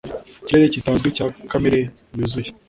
[0.41, 1.79] Ikirere kitazwi cya kamere
[2.17, 2.49] yuzuye